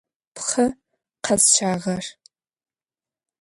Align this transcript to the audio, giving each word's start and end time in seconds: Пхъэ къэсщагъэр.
Пхъэ 0.35 0.65
къэсщагъэр. 1.25 2.05